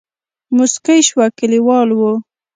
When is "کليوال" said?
1.37-1.89